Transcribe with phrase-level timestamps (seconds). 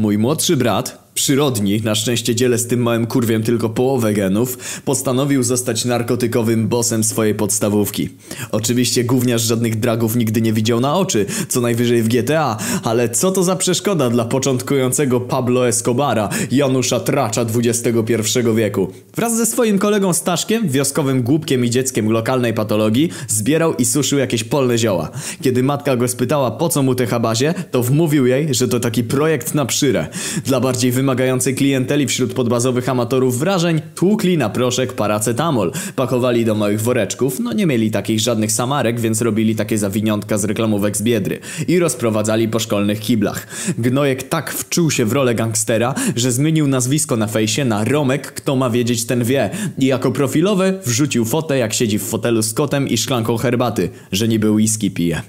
[0.00, 5.42] Mój młodszy brat, przyrodni, na szczęście dzielę z tym małym kurwiem tylko połowę genów, postanowił
[5.42, 8.08] zostać narkotykowym bossem swojej podstawówki.
[8.52, 13.30] Oczywiście gówniarz żadnych dragów nigdy nie widział na oczy, co najwyżej w GTA, ale co
[13.30, 18.14] to za przeszkoda dla początkującego Pablo Escobara, Janusza Tracza XXI
[18.56, 18.92] wieku.
[19.16, 24.44] Wraz ze swoim kolegą Staszkiem, wioskowym głupkiem i dzieckiem lokalnej patologii, zbierał i suszył jakieś
[24.44, 25.10] polne zioła.
[25.42, 29.04] Kiedy matka go spytała po co mu te habazie, to wmówił jej, że to taki
[29.04, 30.06] projekt na przyrę.
[30.44, 35.72] Dla bardziej wymagającej klienteli wśród podbazowych amatorów wrażeń tłukli na proszek paracetamol.
[35.96, 40.44] Pakowali do małych woreczków, no nie mieli takich żadnych samarek, więc robili takie zawiniątka z
[40.44, 41.38] reklamówek z Biedry.
[41.68, 43.46] I rozprowadzali po szkolnych kiblach.
[43.78, 48.56] Gnojek tak wczuł się w rolę gangstera, że zmienił nazwisko na fejsie na Romek, kto
[48.56, 49.50] ma wiedzieć ten wie.
[49.78, 54.28] I jako profilowe wrzucił fotę jak siedzi w fotelu z kotem i szklanką herbaty, że
[54.28, 55.22] niby whisky pije.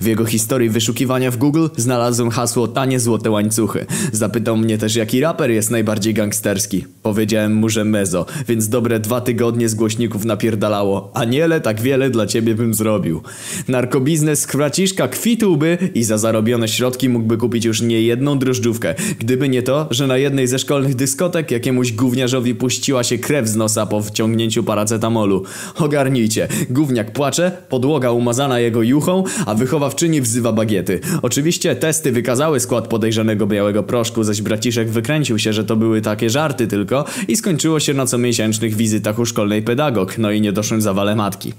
[0.00, 3.86] W jego historii wyszukiwania w Google znalazłem hasło tanie złote łańcuchy.
[4.12, 6.84] Zapytał mnie też jaki raper jest najbardziej gangsterski.
[7.02, 11.10] Powiedziałem mu, że Mezo, więc dobre dwa tygodnie z głośników napierdalało.
[11.14, 13.22] Aniele, tak wiele dla ciebie bym zrobił.
[13.68, 18.94] Narkobiznes kraciszka kwitłby i za zarobione środki mógłby kupić już nie jedną drożdżówkę.
[19.18, 23.56] Gdyby nie to, że na jednej ze szkolnych dyskotek jakiemuś gówniarzowi puściła się krew z
[23.56, 25.42] nosa po wciągnięciu paracetamolu.
[25.76, 26.48] Ogarnijcie.
[26.70, 29.54] Gówniak płacze, podłoga umazana jego juchą, a
[29.86, 31.00] wychowawczyni wzywa bagiety.
[31.22, 36.30] Oczywiście testy wykazały skład podejrzanego białego proszku, zaś braciszek wykręcił się, że to były takie
[36.30, 41.16] żarty tylko i skończyło się na comiesięcznych wizytach u szkolnej pedagog, no i niedoszłym zawale
[41.16, 41.52] matki.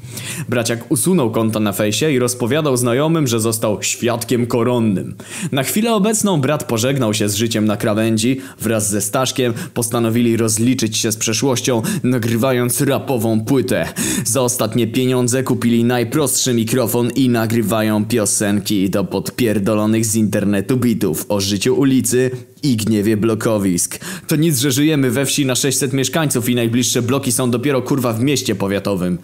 [0.49, 5.15] Braciak usunął konto na fejsie i rozpowiadał znajomym, że został świadkiem koronnym.
[5.51, 10.97] Na chwilę obecną brat pożegnał się z życiem na krawędzi, wraz ze Staszkiem postanowili rozliczyć
[10.97, 13.87] się z przeszłością, nagrywając rapową płytę.
[14.25, 21.41] Za ostatnie pieniądze kupili najprostszy mikrofon i nagrywają piosenki do podpierdolonych z internetu bitów o
[21.41, 22.31] życiu ulicy
[22.63, 23.99] i gniewie blokowisk.
[24.27, 28.13] To nic, że żyjemy we wsi na 600 mieszkańców i najbliższe bloki są dopiero kurwa
[28.13, 29.17] w mieście powiatowym.